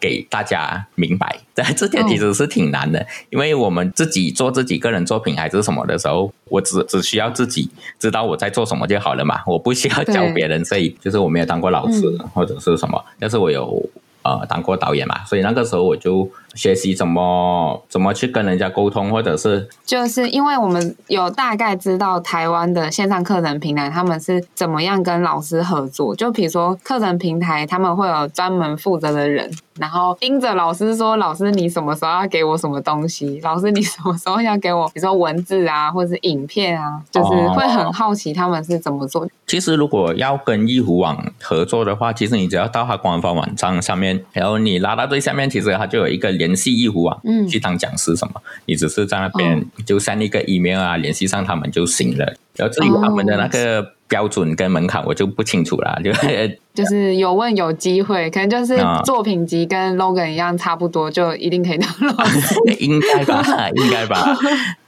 [0.00, 1.40] 给大家明白。
[1.54, 10.64] 但这点其实是挺难的，因为我们自己做自己个人作品还是什么的时候，我只只需要自己知道我在做什么就好了嘛，我不需要 教别人。
[10.64, 12.00] 所以就是我没有当过老师
[12.32, 13.86] 或者是什么，但是我有。
[14.24, 29.50] 呃，当过导演嘛，所以那个时候我就学习怎么怎么去跟人家沟通，或者是就是因为我们有大概知道台湾的线上课程平台他们是怎么样跟老师合作，就比如说课程平台他们会有专门负责的人。
[29.76, 33.40] 然后盯着老师说：“老师，你什么时候要给我什么东西？
[33.42, 48.34] 老师，你什么时候要给我，比如说文字啊，或者是影片啊，就是会很好奇他们是怎么做。”其实，如果要跟易虎网合作的话，其实你只要到他官方网站上面，然后你拉到最下面，其实它就有一个连联系义务啊，嗯，去当讲师什么，
[48.66, 52.34] 你只是在那边就 send 一个 email 啊，联系上他们就行了。
[52.56, 55.98] 然后至于他们的那个标准跟门槛，我就不清楚了。
[56.04, 56.12] 就
[56.74, 62.54] 就是有问有机会，可能就是作品集跟 Logan 一样差不多，就一定可以当老师。
[62.78, 63.42] 应该吧，
[63.74, 64.36] 应该吧。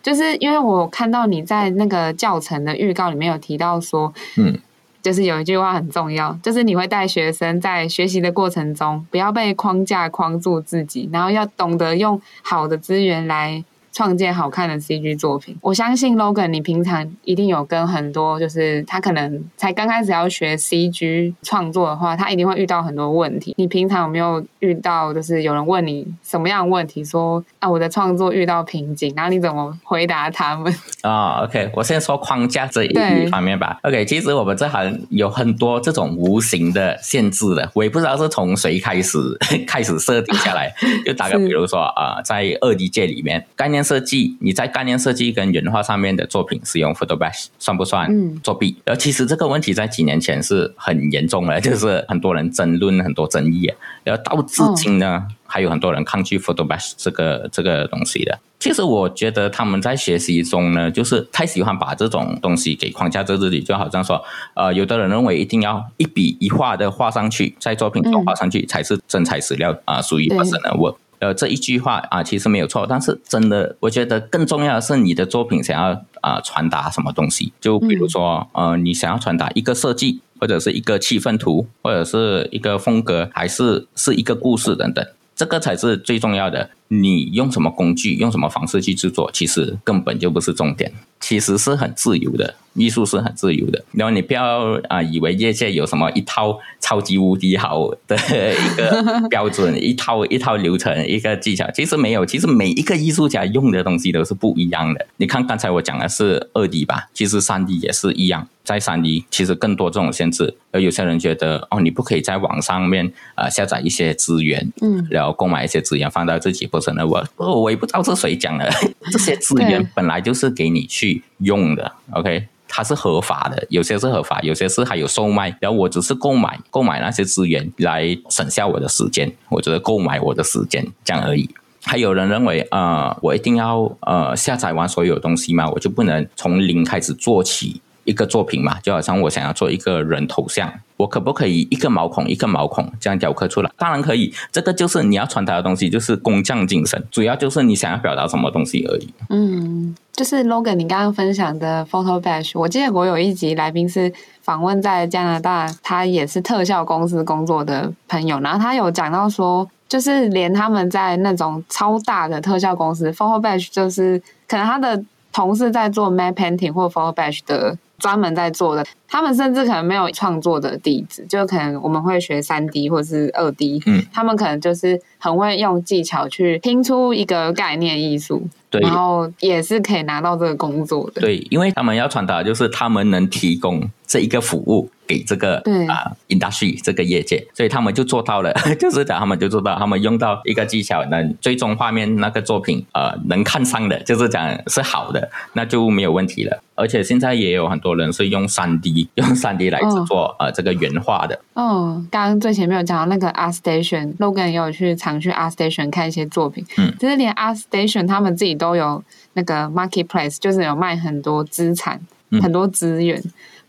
[0.03, 4.59] 就是因为我看到你在那个教程的预告里面有提到说，嗯。
[5.07, 13.63] 就是有一句话很重要，就是你会带学生在学习的过程中，不要被框架框住自己，然后要懂得用好的资源来。
[13.97, 23.55] 创建好看的 CG 作品，我相信 Logan，你平常一定有跟很多，就是他可能才刚开始要学 CG 创作的话，他一定会遇到很多问题。
[23.57, 30.71] 你平常有没有遇到，就是有人问你什么样的问题，说啊，我的创作遇到瓶颈，然后你怎么回答他们？
[31.01, 33.79] 啊、oh，OK，我先说框架这一方面吧。
[33.83, 39.19] OK，其实我们这行有很多这种无形的限制的，我也不知道是从谁开始
[39.67, 40.71] 开始设定下来。
[41.07, 43.86] 就打个比如说啊、呃，在二 D 界里面概念。
[43.87, 48.77] 设计你在概念设计跟原画上面的作品使用 Photobash 算不算作弊？
[48.85, 53.73] 而、嗯、其实这个问题在几年前是很严重的， 就是很多人争论，很多争议。
[54.03, 58.39] 然后到至今呢，哦、还有很多人抗拒 Photobash 这个这个东西的。
[58.59, 64.23] 其实我觉得他们在学习中呢，就是太喜欢把这种东西给框架在这里，就好像说，
[64.55, 70.97] 呃，有的人认为一定要一笔一画的画上去，在作品中画上去才是真材实料啊，属于 personal work。
[71.19, 77.53] 呃，这一句话啊，其实没有错，但是真的，我觉得更重要的是你的作品想要啊、呃、传达什么东西。
[77.61, 85.05] 就比如说，嗯、呃，你想要传达一个设计，或者是一个气氛图，或者是一个风格，还是是一个故事等等。
[85.35, 86.71] 这个才是最重要的。
[86.89, 90.93] 你用什么工具，用什么方式去制作，其实根本就不是重点。
[91.19, 93.83] 其实是很自由的，艺术是很自由的。
[93.93, 102.25] 然后你不要啊、呃，以为业界有什么一套超级无敌好的一个标准，一套一套流程，一个技巧，其实没有。
[102.27, 105.07] 其实每一个艺术家用的东西都是不一样的。
[105.17, 108.47] 你看刚才我讲的是二 D 吧，其实三 D 也是一样。
[108.63, 116.67] 在三 D 其实更多这种限制，而有些人觉得哦，你不可以在网上面啊、呃、下载一些资源，嗯，然后购买一些资源放到自己。
[116.77, 118.71] 不是的，我我也不知道是谁讲的。
[119.11, 125.57] 这些资源本来就是给你去用的，OK，它是合法的，有些是合法，有些是还有售卖。
[125.61, 131.49] 然后我只是购买购买那些资源来省下我的时间，我觉得购买我的时间这样而已。
[131.83, 138.81] 还有人认为啊、呃，我一定要呃下载完所有东西嘛，我就不能从零开始做起一个作品嘛？
[138.81, 140.73] 就好像我想要做一个人头像。
[140.97, 143.71] 我可不可以一个毛孔一个毛孔这样雕刻出来？
[143.77, 149.13] 当然可以，这个就是你要传达的东西，就是工匠精神，主要就是你想要表达什么东西而已。
[149.29, 167.77] 嗯，就是 Logan，你刚刚分享的 Photobash，我记得我有一集来宾是访问在加拿大，他也是特效公司工作的朋友，然后他有讲到说，就是连他们在那种超大的特效公司，Photobash 就是可能他的同事在做 Matte Painting 或 Photobash 的。
[167.99, 184.91] 专门在做的，他们甚至可能没有创作的底子，就可能我们会学三 D 或是二 D，嗯，他们可能就是很会用技巧去拼出一个概念艺术，对，然后也是可以拿到这个工作的，对，因为他们要传达就是他们能提供这一个服务。
[185.09, 196.61] 给这个啊、呃、industry 这个业界，所以他们就做到了， 就是讲他们就做到，他们用到一个技巧，能最终画面那个作品呃能看上的，就是讲是好的，那就没有问题了。
[196.75, 201.39] 而且现在也有很多人是用三 D 用三 D 来制作、哦、呃这个原画的。
[201.55, 213.23] 哦，刚刚最前面有讲到那个 ArtStation，Logan 也有去常去 ArtStation 看一些作品，嗯，其实连 ArtStation 他们自己都有那个 marketplace，就是有卖很多资产、嗯、很多资源。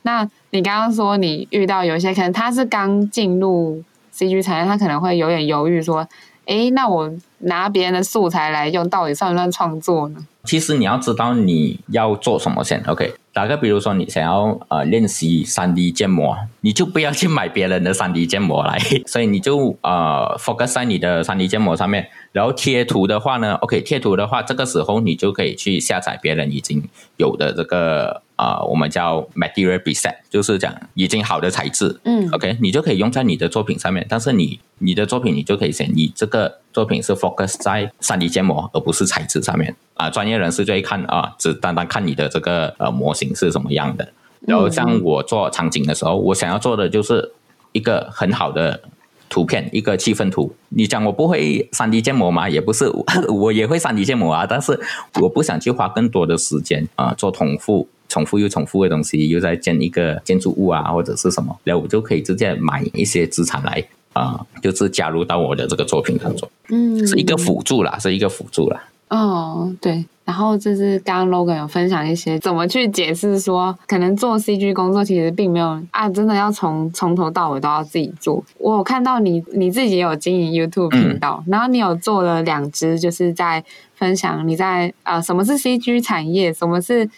[0.03, 6.07] 那你刚刚说你遇到有一些可能他是刚进入 CG 产业，他可能会有点犹豫，说
[6.45, 13.13] ：“诶，那我拿别人的素材来用，到底算不算创作呢？”其实你要知道你要做什么先，OK？
[13.33, 22.07] 打个比如说，你想要呃练习三 D 建模，你就不要去买别人的三 D 建模来， 所以你就呃 focus 在你的三 D 建模上面。
[22.31, 23.81] 然后贴图的话呢，OK？
[23.81, 26.83] 贴图的话，这个时候你就可以去下载别人已经
[27.17, 28.23] 有的这个。
[28.37, 34.05] 啊、呃，我们叫 material preset，就是讲已经好的材质，嗯，OK，你就可以用在你的作品上面。
[34.07, 39.75] 但是你你的作品，你就可以选你这个作品是 focus 在 3D 建模，而不是材质上面。
[39.95, 44.07] 啊、专业人士就会看啊，只单单看你的这个呃模型是什么样的。
[44.41, 47.31] 然后像我做场景的时候，我想要做的就是
[47.71, 48.79] 一个很好的
[49.27, 50.53] 图片，一个气氛图。
[50.69, 52.47] 你讲我不会 3D 建模吗？
[52.47, 52.87] 也不是，
[53.27, 54.79] 我 也会 3D 建模啊，但是
[55.19, 57.87] 我不想去花更多的时间啊、做重复。
[58.07, 63.83] 重复又重复的东西，又在建一个建筑物啊，或者是什么，然后我就可以直接买一些资产来
[64.17, 68.83] 啊、呃，就是加入到我的这个作品当中，嗯，是一个辅助啦，是一个辅助啦。
[69.09, 70.05] 哦，对。
[70.25, 78.43] 然后就是刚刚 Logan 有分享一些怎么去解释说，可能做 CG 工作其实并没有啊，真的要从从头到尾都要自己做。
[78.57, 83.63] 我有看到你你自己也有经营 YouTube 频道，嗯、然后你有做了两支，就是在
[83.95, 87.09] 分享你在呃什么是 CG 产业，什么是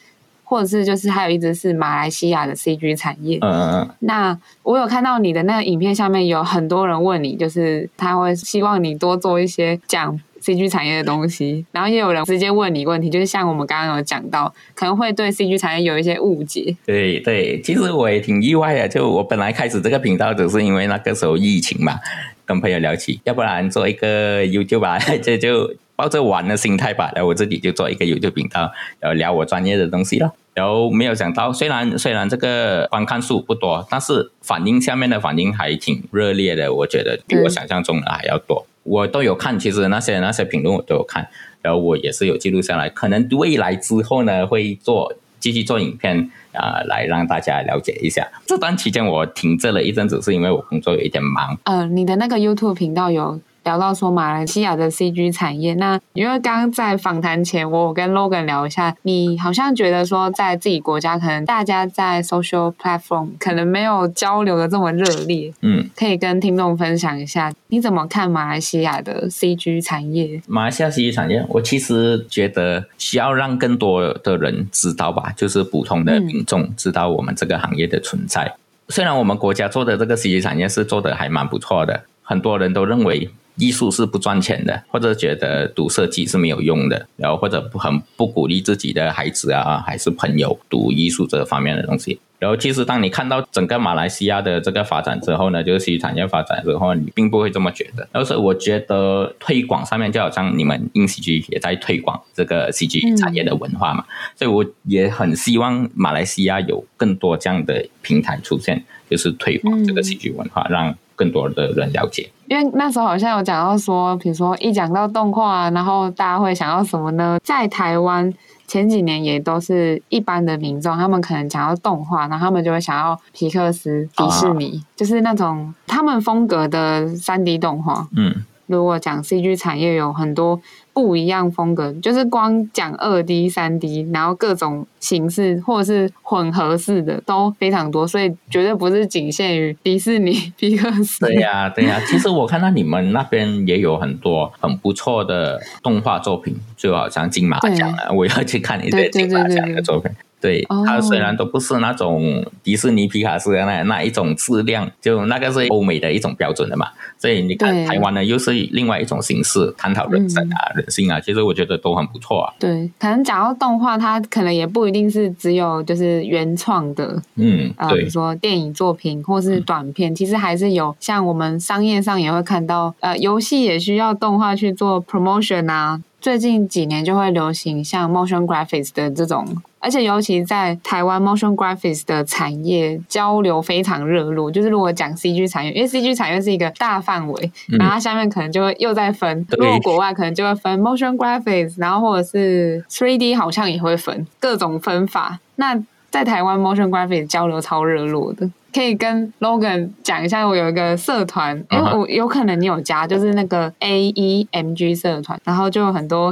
[0.49, 3.37] 或者是就是还有一只是马来西亚的 CG 产业。
[3.41, 3.89] 嗯嗯嗯。
[3.99, 10.19] 那我有看到你的那个影片下面有很多人问你，就是他会希望你多做一些讲。
[10.41, 16.73] CG 产业的东西，然后也有人直接问你问题，就是像我们刚刚有讲到，可能会对 CG 产业有一些误解。
[16.85, 21.99] 对对，其实我也挺意外的，就我本来开始这个频道，只是因为那个时候疫情嘛，
[22.45, 30.33] 跟朋友聊起，要不然做一个 YouTube 吧， 这就抱着玩的心态吧，然后我自己就做一个 YouTube 频道，然后聊我专业的东西了。
[30.53, 38.65] 然后没有想到，虽然虽然这个观看数不多，但是反应下面的反应还挺热烈的，我觉得比我想象中的还要多。
[38.83, 41.27] 我都有看，其实那些那些评论我都有看，
[41.61, 42.89] 然后我也是有记录下来。
[42.89, 48.27] 可能未来之后呢，会做继续做影片啊、呃，来让大家了解一下。
[48.45, 51.57] 这段期间我停滞了一阵子，是因为我工作有一点忙。
[51.65, 53.39] 呃，你的那个 YouTube 频道有？
[53.63, 70.41] 聊到说马来西亚的 CG 产业，那因为刚刚在访谈前，我跟 Logan 聊一下，你好像觉得说在自己国家，可能大家在 social platform 可能没有交流的这么热烈，嗯，可以跟听众分享一下，你怎么看马来西亚的 CG 产业？
[70.47, 78.45] 马来西亚 CG 产业，我其实觉得需要让更多的人知道吧，就是普通的民众知道我们这个行业的存在。
[78.45, 78.57] 嗯、
[78.89, 83.29] 虽然我们国家做的这个 CG 产业是做的还蛮不错的，很多人都认为。
[83.59, 92.19] 艺术是不赚钱的，或者觉得读设计是没有用的，然后或者不很不鼓励自己的孩子啊，还是朋友读艺术这方面的东西。
[92.39, 98.07] 然后其实当你看到整个马来西亚的这个发展之后呢，就是 CG 产业发展之后，你并不会这么觉得。
[98.13, 112.29] 然后所以我觉得推广上面就好像你们 InCG 也在推广这个戏剧产业的文化嘛，嗯、所以我也很希望马来西亚有更多这样的平台出现，就是推广这个戏剧文化，嗯、让更多的人了解。
[112.49, 117.37] 因为那时候好像有讲到说，比如说一讲到动画，然后大家会想到什么呢？
[117.43, 118.33] 在台湾
[118.65, 128.07] 前几年也都是一般的民众，他们可能讲到动画，然后他们就会想要皮克斯、迪士尼，啊、就是那种他们风格的三 D 动画。
[128.17, 128.43] 嗯。
[128.65, 130.59] 如果讲 CG 产业有很多
[130.99, 141.25] 不一样风格，就是光讲二 D、三 D，然后各种形式或者是混合式的都非常多，所以绝对不是仅限于迪士尼、皮克斯。
[141.25, 142.01] 对呀、啊，对呀、啊。
[142.05, 150.11] 其实我看到你们那边也有很多很不错的动画作品，就好像金马奖啊，我要去看一些金马奖的作品。
[150.41, 156.87] 对，它虽然都不是那种迪士尼皮卡斯的那那一种质量，就那个是欧美的一种标准的嘛。
[157.17, 162.53] 所以你看台湾呢，又是另外一种形式探讨人生啊、嗯、人性啊，其实我觉得都很不错啊。
[162.57, 176.01] 对，可能讲到动画，它可能也不一定是只有就是原创的，嗯，呃，比如说电影作品或是短片，嗯、其实还是有像我们商业上也会看到，呃，游戏也需要动画去做 promotion 啊。
[176.21, 179.45] 最近几年就会流行像 motion graphics 的这种，
[179.79, 184.51] 而且尤其在台湾 motion graphics 的产业交流非常热络。
[184.51, 189.45] 就是如果讲 CG 产业，因为 CG 产业是一个大范围，嗯、然后它下面可能就会又在分。
[189.57, 195.39] 如果国外可能就会分 motion graphics，然后或者是 3D 好像也会分各种分法。
[195.55, 198.49] 那在台湾 motion graphics 交流超热络的。
[198.71, 206.31] 可以跟 Logan 讲一下，我有一个社团，因为我有可能你有加，就是那个 A E M G 社团，然后就有很多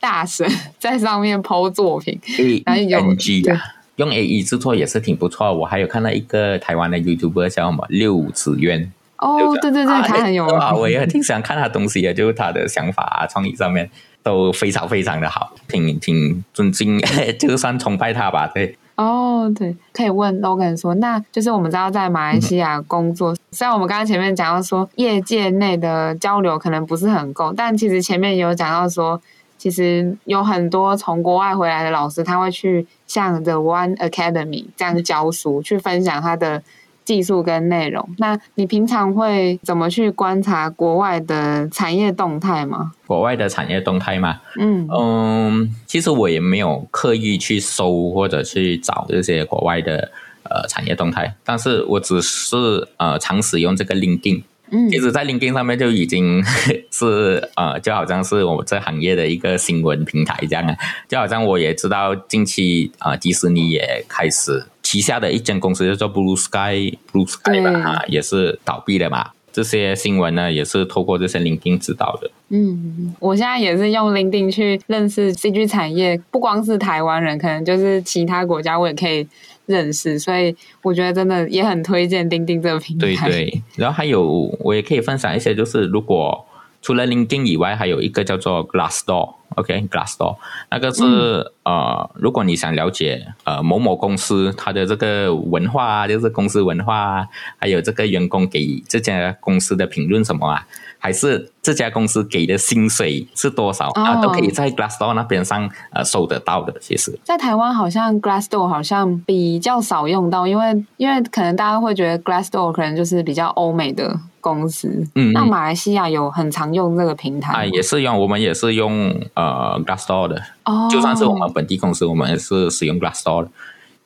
[0.00, 0.46] 大神
[0.78, 2.18] 在上面 po 作品。
[2.38, 3.60] A E M G 啊，
[3.96, 5.52] 用 A E 制作也是挺不错。
[5.52, 8.92] 我还有看到一个台湾的 YouTuber 叫什么六子渊。
[9.18, 13.90] 哦，对对对，他很有啊，我也挺喜欢看他东西的，就是他的想法啊、创意上面
[14.22, 17.00] 都非常非常的好，挺挺尊敬，
[17.38, 18.76] 就算崇拜他吧，对。
[18.94, 29.20] 哦，oh, 对，可以问 Logan 说，那就是我们知道在马来西亚工作，嗯、虽然我们刚刚前面讲到说业界内的交流可能不是很够，但其实前面有讲到说，
[29.58, 36.62] 其实有很多从国外回来的老师，他会去像 The One Academy 这样教书，去分享他的。
[37.08, 42.92] 技术跟内容，那你平常会怎么去观察国外的产业动态吗？
[43.06, 44.42] 国外的产业动态吗？
[44.58, 50.10] 嗯嗯，其实我也没有刻意去搜或者去找这些国外的
[50.42, 54.42] 呃产业动态，但是我只是呃常使用这个 LinkedIn。
[54.70, 56.42] 嗯，其实，在 LinkedIn 上面就已经
[56.90, 60.76] 是呃，就好像是我们这行业的一个新闻平台这样啊，
[61.08, 69.30] 就好像我也知道近期啊、呃，迪士尼也开始旗下的一间公司叫做 Blue Sky，Blue Sky 吧，啊也是倒闭了嘛。
[69.50, 72.30] 这些新闻呢，也是透过这些 LinkedIn 知道的。
[72.50, 79.26] 嗯，我现在也是用 LinkedIn 去认识 CG 产业，不光是台湾人，可能就是其他国家我也可以
[79.68, 83.28] 认识，所以我觉得真的也很推荐钉钉这个平台。
[83.28, 86.44] 对对，然后还有我也可以分享一些，就是如果
[86.80, 90.36] 除了钉钉以外，还有一个叫做 Glassdoor Glassdoor，OK，Glassdoor，
[90.70, 97.28] 那个是、嗯、呃，如果你想了解呃某某公司它的这个文化啊，就是公司文化啊，
[97.58, 100.66] 还有这个员工给这家公司的评论什么啊。
[101.00, 104.04] 还是这家公司给的薪水是多少、oh.
[104.04, 104.20] 啊？
[104.20, 106.74] 都可以在 Glassdoor 那边上呃搜得到的。
[106.80, 114.18] 其实，在台湾好像 Glassdoor 好像比较少用到，因为因为可能大家会觉得 Glassdoor 可能就是比较欧美的
[114.54, 115.06] 公司。
[115.14, 117.52] 嗯，那马来西亚有很常用这个平台？
[117.52, 120.36] 啊，也是用，我们也是用呃 Glassdoor 的。
[120.64, 120.90] 哦，oh.
[120.90, 123.50] 就算是我们本地公司，我们也是使用 Glassdoor 的，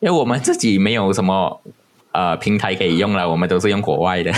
[0.00, 1.60] 因为我们自己没有什么
[2.12, 4.32] 呃平台可以用了，我们都是用国外的。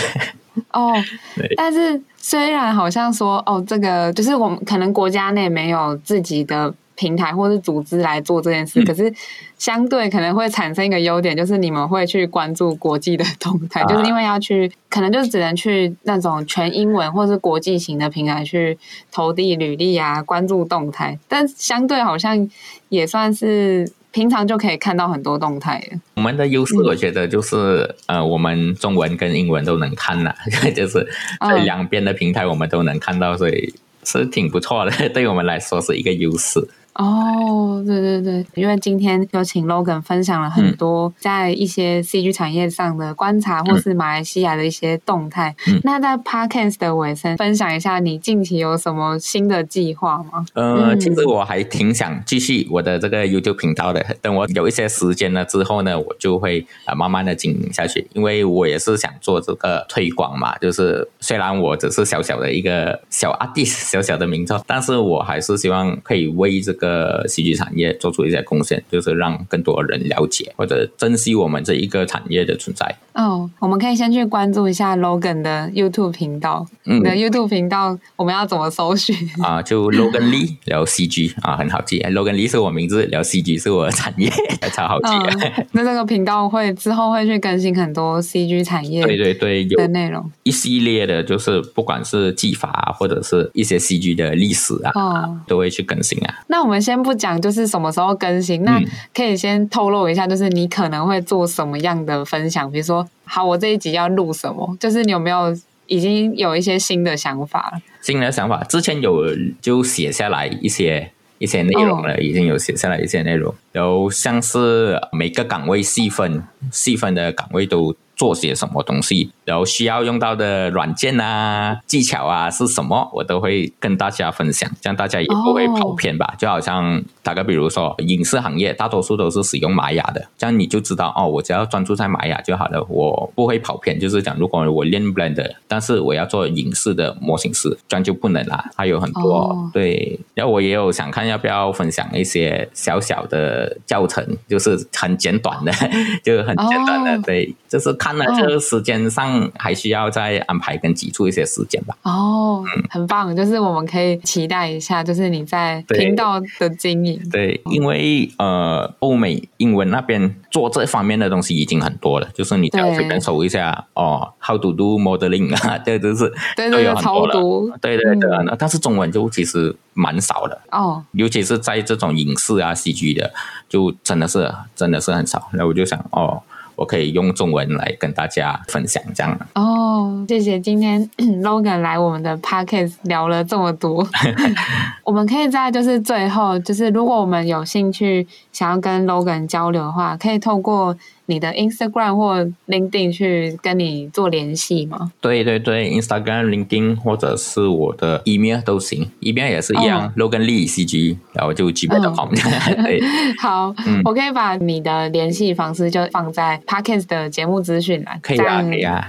[0.72, 0.92] 哦，
[1.56, 9.12] 但是虽然好像说哦，这个就是我们可能国家内没有自己的平台或是组织来做这件事，嗯、可是
[9.58, 18.78] 相对可能会产生一个优点，就是你们会去关注国际的 动态，啊、就是因为要去，可能就只能去那种全英文或是国际型的平台去
[19.10, 22.48] 投递履历啊，关注动态，但相对好像
[22.88, 23.90] 也算是。
[24.14, 25.84] 平常就可以看到很多动态。
[26.14, 30.32] 我们的优势，我觉得就是，嗯、呃，我们中文跟英文都能看了，
[30.72, 31.04] 就是
[31.40, 33.74] 这两边的平台我们都能看到，所以
[34.04, 36.60] 是挺不错的， 对我们来说是一个优势。
[36.94, 45.52] 哦，对对对，因为今天有请 Logan 分享了很多在一些 CG 产业上的观察，嗯、或是马来西亚的一些动态。
[45.66, 50.46] 嗯、那在 Podcast 的尾声，分享一下你近期有什么新的计划吗？
[50.54, 54.00] 呃，其实我还挺想继续我的这个 YouTube 频道的。
[54.22, 60.56] 等我有一些时间了之后呢，我就会啊慢慢的经营下去，因为我也是想做这个推广嘛。
[60.58, 66.83] 就是虽然我只是小小的一个小 artist，小小的名字，但是我还是希望可以为这个。
[66.84, 72.94] 呃，CG 产业做出一些贡献，就是让更多人了解或者珍惜我们这一个产业的存在。
[73.14, 76.66] 哦，我们可以先去关注一下 Logan 的 YouTube 频道。
[76.84, 79.16] 嗯，的 YouTube 频道我们要怎么搜寻？
[79.42, 82.00] 啊，就 Logan Lee 聊 CG 啊，很好记。
[82.00, 84.28] Logan Lee 是我名字，聊 CG 是我的产业，
[84.74, 85.08] 超好记。
[85.08, 96.42] 哦、 那这个频道会之后会去更新很多 CG 产业对对对的内容，一系列的，就是不管是技法啊，或者是一些 CG 的历史啊，哦、都会去更新啊。
[96.48, 96.73] 那我们。
[96.74, 98.82] 我们先不讲，就是什么时候更新，那
[99.14, 102.68] 可以先透露一下，就是你可能会做什么样的分享？
[102.68, 104.76] 比如说，好，我这一集要录什么？
[104.80, 105.56] 就是你有没有
[105.86, 107.80] 已经有一些新的想法了？
[108.02, 109.24] 新的想法，之前有
[109.60, 111.08] 就写下来一些
[111.38, 117.94] 一些内容了，哦、已经有写下来一些内容，然后像是每个岗位细分细分的岗位都。
[118.16, 126.26] 做些什么东西，然后需要用到的软件啊、技巧啊是什么，我都会跟大家分享，这样大家也不会跑偏吧。
[126.30, 126.38] Oh.
[126.38, 133.98] 就好像打个比如说影视行业，大多数都是使用玛雅的，这样你就知道哦，我只要专注在玛雅就好了，我不会跑偏。
[133.98, 138.70] 就是讲，如果我练 Blender，但是我要做影视的模型师，这样就不能啦。
[138.76, 139.72] 还有很多、oh.
[139.72, 145.72] 对，然后我也有想看要不要分享一些小小的教程，就是很简短的，
[146.22, 147.24] 就是很简短的，oh.
[147.24, 147.92] 对，就是。
[148.04, 151.96] 看了这个时间上还需要再安排跟挤出一些时间吧。
[152.02, 157.18] 哦，嗯、很棒，就是我们可以期待一下，就是你在频道的经营。
[157.32, 166.30] 对，因为呃，欧美英文那边做这方面的东西已经很多了，就是你只要随便搜一下哦，How to do modeling 啊， 这都是
[166.70, 167.26] 都有很多
[167.68, 167.78] 了。
[167.80, 173.32] 对对对，嗯、但是中文就其实蛮少的哦，尤其是在这种影视啊、CG 的，
[173.66, 175.48] 就真的是真的是很少。
[175.54, 176.42] 那我就想哦。
[176.76, 181.08] 我可以用中文来跟大家分享这样哦，谢谢今天
[181.42, 184.06] Logan 来我们的 Podcast 聊了这么多，
[185.04, 190.96] 我们可以在就是最后就是如果我们有兴趣想要跟 Logan 交流的话，可以透过。
[191.26, 195.12] 你的 Instagram 或 LinkedIn 去跟你做联系吗？
[195.20, 202.44] 对对对，Instagram、LinkedIn 或者是我的 email 都行，email 也是一样、oh.，Logan Lee CG，然后就基本的方面。
[202.82, 203.00] 对，
[203.38, 208.20] 好，嗯、我可以把你的联系方式就放在 Podcast 的节目资讯栏。
[208.22, 209.08] 可以啊，可以啊。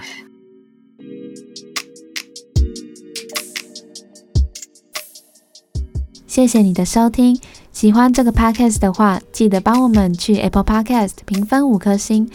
[6.28, 7.40] 谢谢你的收听。
[7.76, 12.30] 喜欢这个 podcast 的话，记得帮我们去 Apple Podcast 评分五颗星。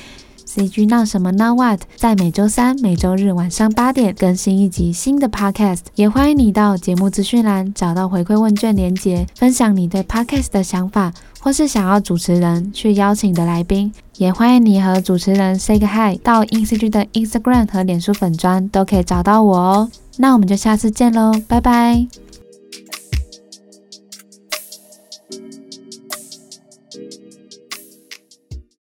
[0.46, 5.78] CG 闹什么闹 What，在每周三、每周日晚上八点更新一集新的 Podcast。
[5.94, 11.10] 也欢迎你到节目资讯栏找到回馈问卷连结，分享你对 Podcast 的想法，
[11.40, 13.90] 或是想要主持人去邀请的来宾。
[14.18, 19.90] 也欢迎你和主持人 Say 个 Hi，到 InCG 的 Instagram 和脸书粉专都可以找到我哦。
[20.18, 22.06] 那我们就下次见喽，拜拜。